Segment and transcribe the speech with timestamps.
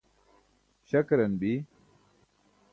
[0.87, 1.53] śakaran bi